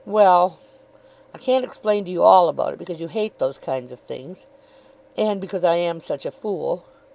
"Well; 0.03 0.57
I 1.31 1.37
can't 1.37 1.63
explain 1.63 2.05
to 2.05 2.11
you 2.11 2.23
all 2.23 2.49
about 2.49 2.73
it, 2.73 2.79
because 2.79 2.99
you 2.99 3.07
hate 3.07 3.37
those 3.37 3.59
kinds 3.59 3.91
of 3.91 3.99
things." 3.99 4.47
"And 5.15 5.39
because 5.39 5.63
I 5.63 5.75
am 5.75 5.99
such 6.01 6.25
a 6.25 6.31
fool." 6.31 6.85